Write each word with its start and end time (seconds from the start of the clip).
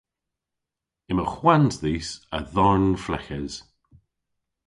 Yma 1.11 1.25
hwans 1.33 1.75
dhis 1.81 2.09
a 2.37 2.39
dharn 2.53 2.85
fleghes. 3.05 3.53